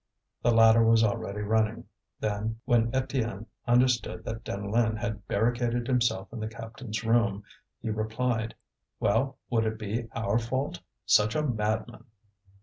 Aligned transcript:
The 0.41 0.49
latter 0.51 0.83
was 0.83 1.03
already 1.03 1.41
running; 1.43 1.83
then, 2.19 2.59
when 2.65 2.91
Étienne 2.91 3.45
understood 3.67 4.25
that 4.25 4.43
Deneulin 4.43 4.97
had 4.97 5.27
barricaded 5.27 5.85
himself 5.85 6.33
in 6.33 6.39
the 6.39 6.47
captains' 6.47 7.03
room, 7.03 7.43
he 7.79 7.91
replied: 7.91 8.55
"Well, 8.99 9.37
would 9.51 9.63
it 9.65 9.77
be 9.77 10.07
our 10.13 10.39
fault? 10.39 10.79
such 11.05 11.35
a 11.35 11.43
madman!" 11.43 12.05